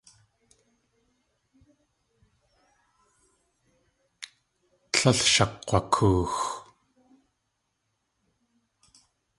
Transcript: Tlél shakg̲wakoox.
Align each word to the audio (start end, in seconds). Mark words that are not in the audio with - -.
Tlél 4.93 5.19
shakg̲wakoox. 5.33 6.35